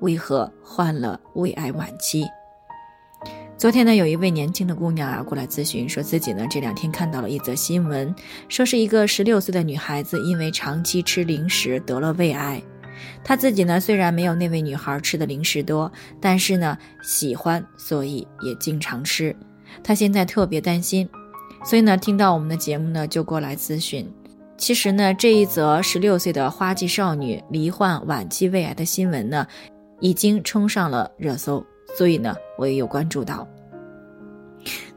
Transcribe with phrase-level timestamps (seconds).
[0.00, 2.26] 为何患了胃癌晚期？
[3.58, 8.14] 昨天呢，有一位年轻的姑娘啊过来咨询，说自己呢这两天看到了一则新闻，
[8.50, 12.62] 说是一个十六岁的女孩子因为长期吃零食得了胃癌。
[13.24, 15.90] 她自己呢虽然没有那位女孩吃的零食多，
[16.20, 19.34] 但是呢喜欢，所以也经常吃。
[19.82, 21.08] 她现在特别担心，
[21.64, 24.06] 所以呢听到我们的节目呢就过来咨询。
[24.58, 29.46] 其实呢这一则十六岁的花季少女罹患晚期胃癌的新闻呢。
[30.00, 31.64] 已经冲上了热搜，
[31.96, 33.46] 所以呢，我也有关注到。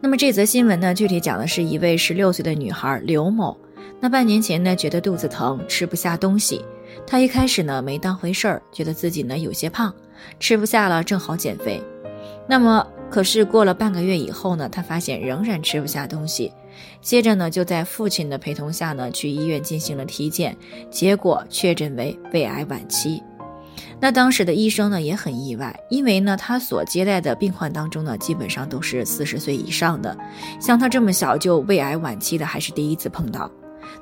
[0.01, 3.57] 那么这则新闻呢，具体讲的是一位十六岁的女孩刘某。
[3.99, 6.63] 那半年前呢，觉得肚子疼，吃不下东西。
[7.05, 9.93] 她一开始呢，没当回事儿，觉得自己呢有些胖，
[10.39, 11.81] 吃不下了，正好减肥。
[12.47, 16.51] 那么，可是过了半个月以后呢，她发现仍然吃不下东西。
[17.01, 20.55] 接着呢，就在父亲的陪同下呢，去医院进行了体检，
[20.89, 23.21] 结果确诊为胃癌晚期。
[23.99, 30.17] 那当时的医生呢也很意外，因为呢他所接待的病患当中呢基本上都是四十岁以上的，
[30.59, 33.49] 像他这么小就胃癌晚期的还是第一次碰到。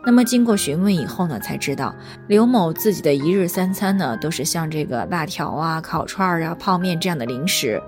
[0.06, 1.96] 那么经过询问以后呢，才知道
[2.28, 7.82] 刘某自己的一日三餐呢都是像这个辣条啊、烤串啊、泡面这样的零食。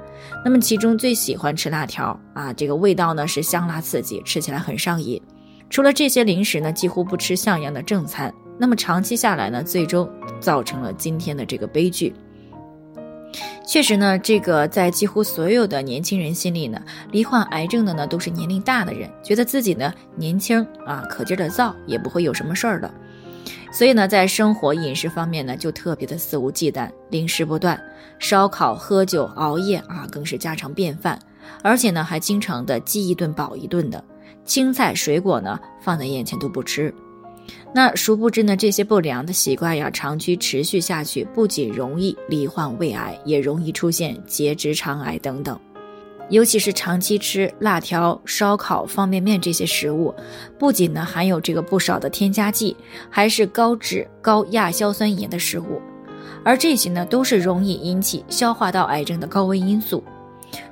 [0.44, 5.22] 那么其中最喜欢吃辣条啊，这个味道呢是香辣刺激，吃起来很上瘾。
[5.70, 8.34] 除了这些零食呢，几乎不吃像样的正餐。
[8.60, 10.08] 那么长期下来呢，最终。
[10.40, 12.16] 造成了今天的这个悲剧。
[13.68, 22.90] 确实呢，这个在几乎所有的年轻人心里呢，罹患癌症的呢都是年龄大的人，觉得自己呢年轻啊，可劲儿的造，也不会有什么事儿的。
[23.70, 27.78] 所以呢，在生活饮食方面呢，就特别的肆无忌惮，零食不断，
[28.18, 31.20] 烧烤、喝酒、熬夜啊，更是家常便饭。
[31.62, 34.02] 而且呢，还经常的饥一顿饱一顿的，
[34.46, 36.94] 青菜水果呢放在眼前都不吃。
[37.74, 45.60] 那殊不知呢，这些不良的习惯呀，长期持续下去，不仅容易罹患胃癌，也容易出现结直肠癌等等。
[46.30, 50.14] 尤其是长期吃辣条、烧烤、方便面这些食物，
[50.60, 52.76] 不仅呢含有这个不少的添加剂，
[53.10, 55.82] 还是高脂高亚硝酸盐的食物，
[56.44, 60.04] 而这些呢都是容易引起消化道癌症的高危因素。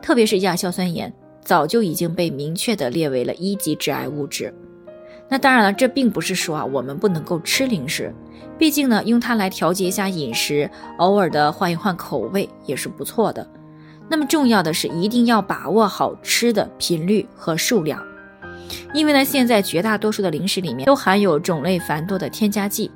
[0.01, 1.11] 特别是亚硝酸盐，
[1.44, 4.53] 早就已经被明确的列为了一级致癌物质。
[5.29, 8.13] 那当然了，这并不是说啊，我们不能够吃零食，
[8.57, 13.45] 毕竟呢，用它来调节一下饮食，偶尔的换一换口味也是不错的。
[14.09, 18.01] 那么重要的是，一定要把握好吃的频率和数量，
[18.93, 22.89] 因为呢，现在绝大多数的零食里面都含有种类繁多的添加剂。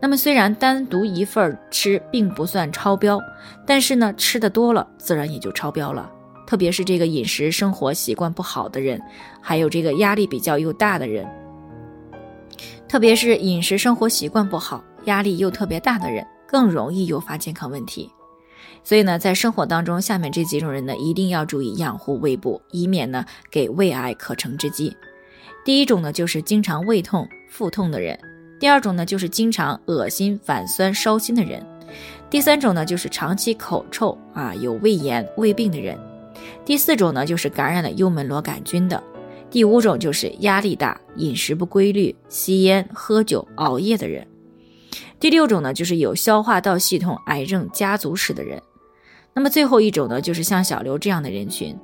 [0.00, 3.20] 那么虽然单独一份吃并不算超标，
[3.64, 6.10] 但是呢，吃的多了，自然也就超标了。
[6.46, 9.00] 特别是这个饮食生活习惯不好的人，
[9.40, 11.26] 还有这个压力比较又大的人。
[12.88, 18.10] 特别是饮食生活习惯不好、压力又特别大的人，更容易诱发健康问题。
[18.84, 24.96] 所以呢，在生活当中，下面这几种人呢，一定要注意养护胃部，以免呢给胃癌可乘之机。
[25.64, 28.16] 第一种呢，就是经常胃痛、腹痛的人；
[28.60, 31.60] 第二种呢，就是经常恶心、反酸、烧心的人；
[32.30, 35.98] 第三种呢，就是长期口臭啊、有胃炎、胃病的人；
[36.64, 39.02] 第四种呢，就是感染了幽门螺杆菌的。
[39.50, 44.22] 第五种就是压力大、饮食不规律、吸烟、喝酒、熬夜的人；
[45.18, 48.58] 第六种呢，就是有消化道系统癌症家族史的人；
[49.32, 51.74] 那么最后一种呢，就是像小刘这样的人群，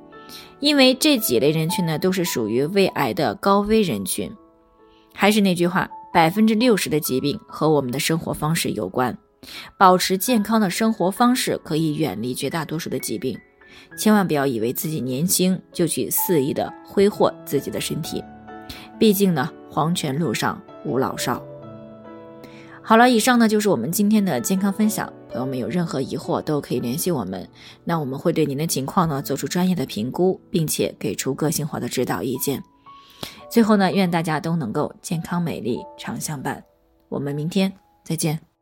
[0.59, 4.29] 因为这几类人群呢，都是属于胃癌的高危人群。
[5.13, 9.17] 还是那句话，百分之六十的疾病和我们的生活方式有关，
[9.79, 13.35] 保持健康的生活方式可以远离绝大多数的疾病。
[13.97, 18.23] 千万不要以为自己年轻就去肆意的挥霍自己的身体，
[18.99, 21.43] 毕竟呢，黄泉路上无老少。
[22.81, 25.11] 好了，以上呢就是我们今天的健康分享。
[25.29, 27.49] 朋友们有任何疑惑都可以联系我们，
[27.83, 32.61] 那我们会对您的情况呢做出专业的评估，并且给出个性化的指导意见。
[33.49, 36.63] 最后呢，愿大家都能够健康美丽常相伴。
[37.09, 37.71] 我们明天
[38.03, 38.52] 再见。